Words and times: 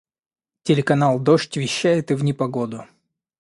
Телеканал 0.63 1.19
"Дождь" 1.19 1.57
вещает 1.57 2.09
и 2.09 2.15
в 2.15 2.23
непогоду. 2.23 2.85